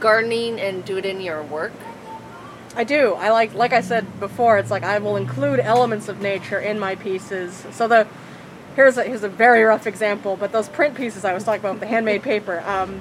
[0.00, 1.72] gardening and do it in your work?
[2.74, 3.14] I do.
[3.14, 6.78] I like like I said before, it's like I will include elements of nature in
[6.78, 7.64] my pieces.
[7.72, 8.06] So the
[8.76, 11.80] here's a here's a very rough example, but those print pieces I was talking about,
[11.80, 13.00] the handmade paper, um,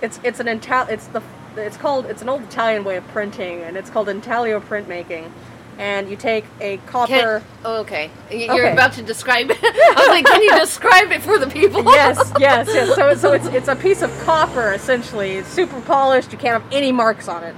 [0.00, 1.22] it's it's an Ital- it's the
[1.56, 5.30] it's called it's an old Italian way of printing, and it's called intaglio printmaking.
[5.78, 7.08] And you take a copper.
[7.40, 8.10] Can, oh, okay.
[8.30, 8.72] You're Okay.
[8.72, 9.56] about to describe it.
[9.62, 11.82] I was like, can you describe it for the people?
[11.84, 12.94] yes, yes, yes.
[12.94, 15.32] So, so it's it's a piece of copper essentially.
[15.32, 16.30] It's super polished.
[16.30, 17.54] You can't have any marks on it,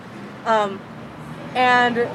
[0.47, 0.81] um,
[1.57, 2.09] and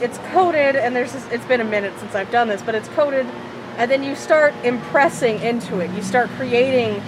[0.00, 0.74] it's coated.
[0.74, 3.26] And there's this, it's been a minute since I've done this, but it's coated,
[3.78, 5.90] and then you start impressing into it.
[5.92, 7.02] You start creating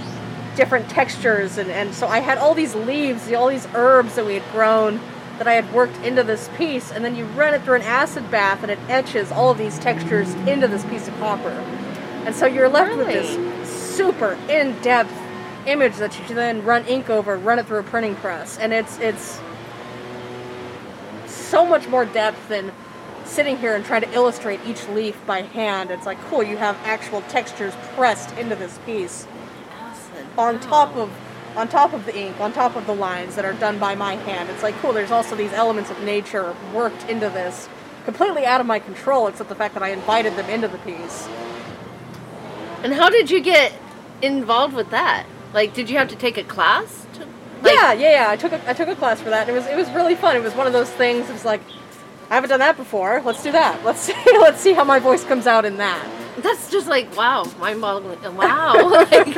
[0.57, 4.35] different textures and, and so I had all these leaves, all these herbs that we
[4.35, 5.01] had grown
[5.39, 8.31] that I had worked into this piece, and then you run it through an acid
[8.31, 11.51] bath and it etches all of these textures into this piece of copper.
[12.25, 15.13] And so you're left with this super in-depth
[15.67, 18.99] image that you then run ink over, run it through a printing press, and it's
[18.99, 19.41] it's
[21.27, 22.73] so much more depth than
[23.25, 25.91] sitting here and trying to illustrate each leaf by hand.
[25.91, 29.27] It's like cool, you have actual textures pressed into this piece
[29.81, 30.27] Acid.
[30.39, 31.11] on top of
[31.57, 34.17] on top of the ink, on top of the lines that are done by my
[34.17, 34.51] hand.
[34.51, 34.93] It's like cool.
[34.93, 37.69] There's also these elements of nature worked into this,
[38.05, 41.29] completely out of my control, except the fact that I invited them into the piece.
[42.83, 43.73] And how did you get
[44.21, 45.27] involved with that?
[45.53, 47.07] Like, did you have to take a class?
[47.15, 48.31] To, like, yeah, yeah, yeah.
[48.31, 49.49] I took a, I took a class for that.
[49.49, 50.37] And it was it was really fun.
[50.37, 51.31] It was one of those things.
[51.31, 51.63] It was like
[52.35, 53.23] I haven't done that before.
[53.25, 53.85] Let's do that.
[53.85, 54.13] Let's see.
[54.27, 56.05] Let's see how my voice comes out in that.
[56.39, 58.35] That's just like wow, mind-boggling.
[58.35, 58.75] Wow.
[59.13, 59.35] like,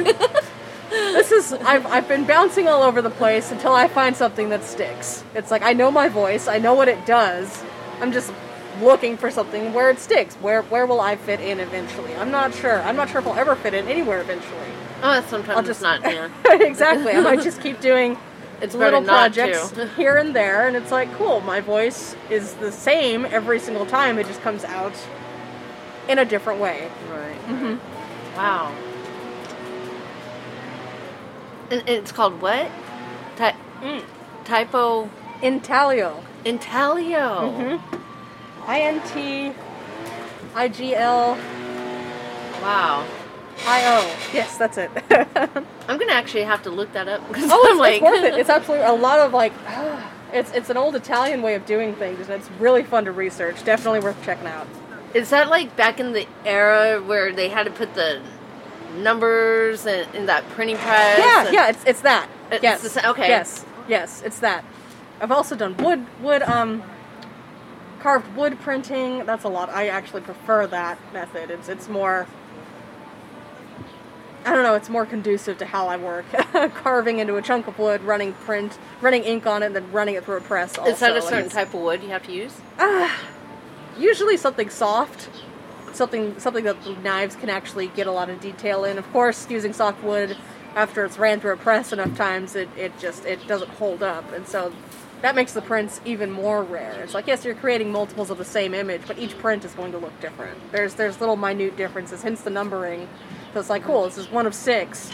[0.88, 4.64] This is I've I've been bouncing all over the place until I find something that
[4.64, 5.24] sticks.
[5.34, 6.48] It's like I know my voice.
[6.48, 7.62] I know what it does.
[8.00, 8.32] I'm just
[8.80, 10.34] looking for something where it sticks.
[10.36, 12.14] Where where will I fit in eventually?
[12.16, 12.80] I'm not sure.
[12.80, 14.70] I'm not sure if I'll ever fit in anywhere eventually.
[15.02, 16.00] oh, sometimes I'll it's just not.
[16.00, 16.30] Yeah.
[16.62, 17.12] exactly.
[17.12, 18.16] I might just keep doing
[18.62, 19.86] It's little better not projects to.
[19.96, 21.40] here and there, and it's like cool.
[21.42, 24.18] My voice is the same every single time.
[24.18, 24.94] It just comes out
[26.08, 26.88] in a different way.
[27.10, 27.38] Right.
[27.46, 28.36] Mm-hmm.
[28.36, 28.72] Wow.
[31.70, 32.70] And and it's called what?
[33.36, 34.02] Ty- Mm.
[34.44, 35.10] typo
[35.42, 36.22] Intaglio.
[36.46, 37.52] intaglio.
[37.52, 37.96] Mm-hmm.
[38.70, 39.52] I N T
[40.54, 41.36] I G L
[42.62, 43.04] Wow.
[43.64, 44.16] I O.
[44.32, 44.90] Yes, that's it.
[45.88, 48.24] I'm gonna actually have to look that up because Oh, I'm it's, like, it's worth
[48.24, 48.34] it.
[48.40, 49.52] It's absolutely a lot of like,
[50.32, 53.64] it's it's an old Italian way of doing things, and it's really fun to research.
[53.64, 54.66] Definitely worth checking out.
[55.14, 58.20] is that like back in the era where they had to put the
[58.98, 61.18] numbers in, in that printing press?
[61.18, 62.28] Yeah, yeah, it's it's that.
[62.50, 63.28] It's yes, the okay.
[63.28, 64.64] Yes, yes, it's that.
[65.20, 66.82] I've also done wood wood um
[68.00, 69.24] carved wood printing.
[69.24, 69.70] That's a lot.
[69.70, 71.50] I actually prefer that method.
[71.50, 72.26] It's it's more.
[74.44, 74.74] I don't know.
[74.74, 76.24] It's more conducive to how I work.
[76.74, 80.14] Carving into a chunk of wood, running print, running ink on it, and then running
[80.14, 80.78] it through a press.
[80.78, 80.92] Also.
[80.92, 82.54] Is that a certain type of wood you have to use?
[83.98, 85.28] usually something soft
[85.92, 89.48] something something that the knives can actually get a lot of detail in of course
[89.50, 90.36] using soft wood
[90.74, 94.30] after it's ran through a press enough times it, it just it doesn't hold up
[94.32, 94.72] and so
[95.22, 98.44] that makes the prints even more rare it's like yes you're creating multiples of the
[98.44, 102.22] same image but each print is going to look different there's there's little minute differences
[102.22, 103.08] hence the numbering
[103.52, 105.10] so it's like cool this is one of six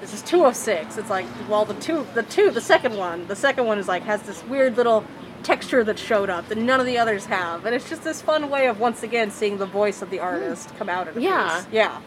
[0.00, 0.96] this is two of six.
[0.96, 4.02] It's like, well, the two, the two, the second one, the second one is like
[4.04, 5.04] has this weird little
[5.42, 8.48] texture that showed up that none of the others have, and it's just this fun
[8.50, 10.78] way of once again seeing the voice of the artist hmm.
[10.78, 11.60] come out in Yeah.
[11.60, 11.72] piece.
[11.72, 12.00] Yeah.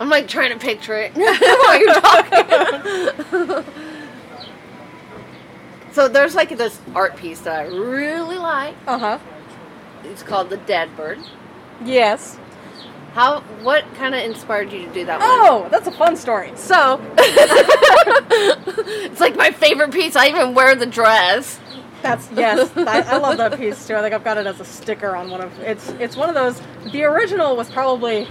[0.00, 3.64] I'm like trying to picture it while you're talking.
[5.96, 8.74] so there's like this art piece that I really like.
[8.86, 9.18] Uh huh.
[10.04, 11.18] It's called The Dead Bird.
[11.86, 12.38] Yes.
[13.14, 13.40] How?
[13.62, 15.28] What kind of inspired you to do that one?
[15.30, 16.52] Oh, that's a fun story.
[16.54, 17.00] So
[19.06, 20.16] It's like my favorite piece.
[20.16, 21.58] I even wear the dress.
[22.02, 23.94] That's yes, I, I love that piece too.
[23.94, 25.88] I think I've got it as a sticker on one of it's.
[25.98, 26.60] It's one of those.
[26.92, 28.28] The original was probably.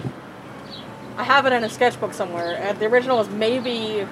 [1.18, 2.74] I have it in a sketchbook somewhere.
[2.74, 4.06] The original was maybe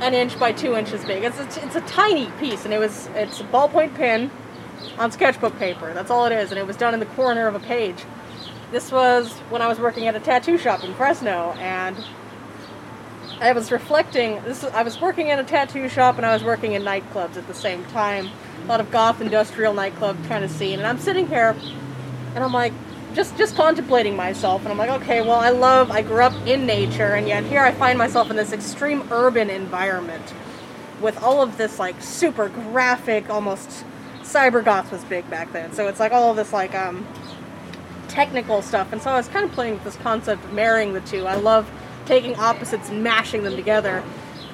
[0.00, 1.24] an inch by two inches big.
[1.24, 4.30] It's a, it's a tiny piece, and it was it's a ballpoint pen
[4.98, 5.94] on sketchbook paper.
[5.94, 8.04] That's all it is, and it was done in the corner of a page.
[8.72, 11.96] This was when I was working at a tattoo shop in Fresno, and
[13.40, 14.42] I was reflecting.
[14.44, 17.46] This I was working in a tattoo shop and I was working in nightclubs at
[17.46, 18.28] the same time.
[18.64, 21.56] A lot of goth industrial nightclub kind of scene, and I'm sitting here,
[22.34, 22.74] and I'm like,
[23.14, 25.90] just just contemplating myself, and I'm like, okay, well, I love.
[25.90, 29.50] I grew up in nature, and yet here I find myself in this extreme urban
[29.50, 30.34] environment
[31.00, 33.84] with all of this like super graphic, almost
[34.22, 35.72] cyber goth was big back then.
[35.72, 37.06] So it's like all of this like um
[38.08, 38.92] technical stuff.
[38.92, 41.26] And so I was kind of playing with this concept of marrying the two.
[41.26, 41.70] I love
[42.06, 44.02] taking opposites and mashing them together.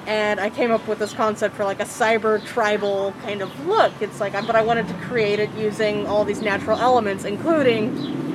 [0.05, 3.91] And I came up with this concept for like a cyber tribal kind of look.
[3.99, 8.26] It's like, but I wanted to create it using all these natural elements, including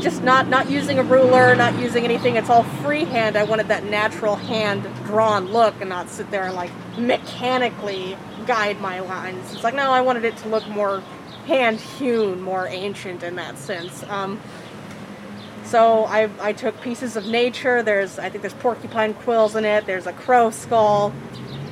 [0.00, 2.36] just not not using a ruler, not using anything.
[2.36, 3.36] It's all freehand.
[3.36, 8.80] I wanted that natural hand drawn look, and not sit there and like mechanically guide
[8.80, 9.52] my lines.
[9.54, 11.02] It's like no, I wanted it to look more
[11.46, 14.04] hand hewn, more ancient in that sense.
[14.04, 14.40] Um,
[15.64, 17.82] so I, I took pieces of nature.
[17.82, 19.86] There's I think there's porcupine quills in it.
[19.86, 21.12] There's a crow skull.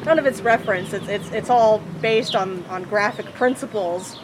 [0.05, 0.93] None of it's reference.
[0.93, 4.19] It's it's it's all based on on graphic principles.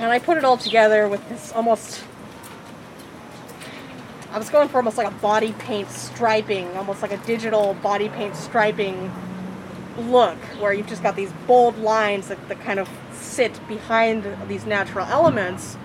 [0.00, 2.02] And I put it all together with this almost
[4.32, 8.08] I was going for almost like a body paint striping, almost like a digital body
[8.08, 9.12] paint striping
[9.98, 14.64] look, where you've just got these bold lines that, that kind of sit behind these
[14.64, 15.76] natural elements.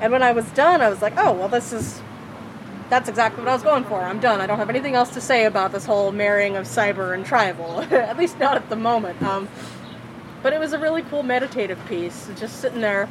[0.00, 2.00] And when I was done, I was like, oh, well, this is.
[2.88, 4.00] That's exactly what I was going for.
[4.00, 4.40] I'm done.
[4.40, 7.80] I don't have anything else to say about this whole marrying of cyber and tribal,
[7.92, 9.22] at least not at the moment.
[9.22, 9.48] Um,
[10.42, 13.08] but it was a really cool meditative piece, just sitting there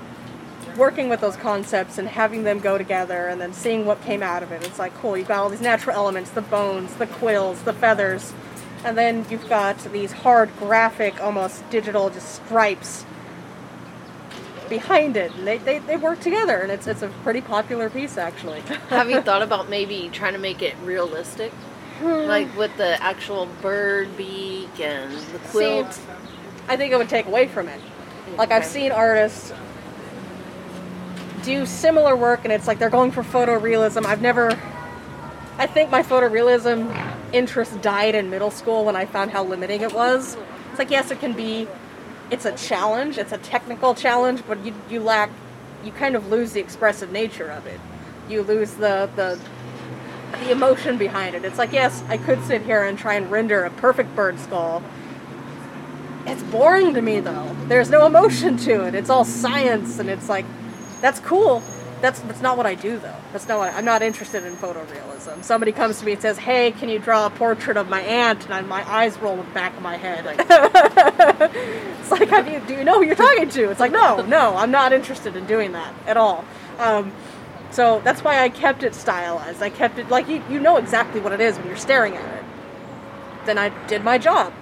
[0.79, 4.41] working with those concepts and having them go together and then seeing what came out
[4.41, 4.63] of it.
[4.63, 8.33] It's like, cool, you've got all these natural elements the bones, the quills, the feathers,
[8.83, 13.05] and then you've got these hard graphic, almost digital, just stripes
[14.69, 15.35] behind it.
[15.35, 18.61] And they, they, they work together, and it's, it's a pretty popular piece, actually.
[18.89, 21.51] Have you thought about maybe trying to make it realistic?
[21.99, 22.29] Hmm.
[22.29, 25.91] like with the actual bird beak and the quilt?
[25.91, 26.01] See,
[26.69, 27.81] I think it would take away from it.
[28.37, 29.51] Like, I've seen artists
[31.49, 34.05] do similar work, and it's like they're going for photorealism.
[34.05, 34.51] I've never.
[35.57, 36.79] I think my photorealism
[37.33, 40.37] interest died in middle school when I found how limiting it was.
[40.69, 41.67] It's like, yes, it can be.
[42.29, 45.31] It's a challenge, it's a technical challenge, but you, you lack.
[45.83, 47.79] You kind of lose the expressive nature of it.
[48.29, 49.39] You lose the, the
[50.33, 51.43] the emotion behind it.
[51.43, 54.83] It's like, yes, I could sit here and try and render a perfect bird skull.
[56.27, 57.55] It's boring to me though.
[57.67, 58.93] There's no emotion to it.
[58.93, 60.45] It's all science and it's like
[61.01, 61.61] that's cool.
[62.01, 63.15] That's that's not what I do though.
[63.33, 65.43] That's not what I'm not interested in photorealism.
[65.43, 68.45] Somebody comes to me and says, "Hey, can you draw a portrait of my aunt?"
[68.45, 70.25] and I, my eyes roll in the back of my head.
[71.99, 73.69] it's like, have you, do you know who you're talking to?
[73.69, 76.45] It's like, no, no, I'm not interested in doing that at all.
[76.77, 77.11] Um,
[77.71, 79.61] so that's why I kept it stylized.
[79.61, 82.37] I kept it like you, you know exactly what it is when you're staring at
[82.37, 82.45] it.
[83.45, 84.53] Then I did my job.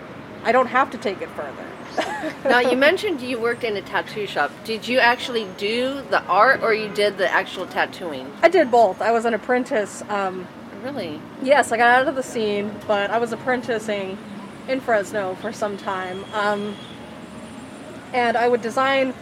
[0.43, 1.66] I don't have to take it further.
[2.45, 4.51] now you mentioned you worked in a tattoo shop.
[4.63, 8.31] Did you actually do the art or you did the actual tattooing?
[8.41, 9.01] I did both.
[9.01, 10.03] I was an apprentice.
[10.09, 10.47] Um,
[10.83, 11.19] Really?
[11.41, 14.17] yes, I got out of the scene, but I was apprenticing
[14.67, 16.23] in Fresno for some time.
[16.33, 16.75] Um,
[18.13, 19.13] and I would design.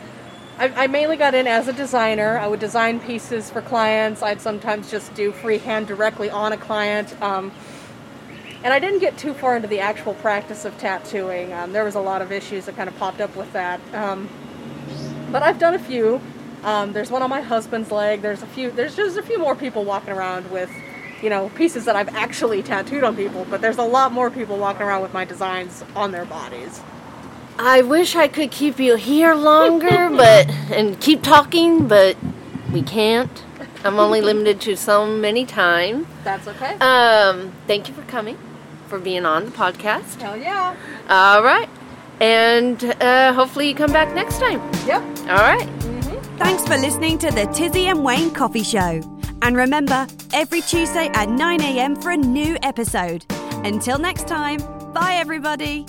[0.57, 2.37] I, I mainly got in as a designer.
[2.37, 4.21] I would design pieces for clients.
[4.21, 7.19] I'd sometimes just do freehand directly on a client.
[7.21, 7.51] Um,
[8.65, 11.53] and I didn't get too far into the actual practice of tattooing.
[11.53, 13.79] Um, there was a lot of issues that kind of popped up with that.
[13.93, 14.27] Um,
[15.31, 16.19] but I've done a few.
[16.63, 18.23] Um, there's one on my husband's leg.
[18.23, 18.71] There's a few.
[18.71, 20.71] There's just a few more people walking around with,
[21.21, 23.45] you know, pieces that I've actually tattooed on people.
[23.51, 26.81] But there's a lot more people walking around with my designs on their bodies.
[27.59, 32.17] I wish I could keep you here longer, but and keep talking, but
[32.73, 33.43] we can't.
[33.85, 36.07] I'm only limited to so many time.
[36.23, 36.73] That's okay.
[36.79, 38.35] Um, thank you for coming,
[38.87, 40.21] for being on the podcast.
[40.21, 40.75] Hell yeah.
[41.09, 41.69] All right,
[42.19, 44.61] and uh, hopefully you come back next time.
[44.85, 45.01] Yep.
[45.29, 45.69] All right.
[46.37, 49.01] Thanks for listening to the Tizzy and Wayne Coffee Show.
[49.41, 53.25] And remember, every Tuesday at 9am for a new episode.
[53.63, 54.59] Until next time,
[54.93, 55.85] bye everybody.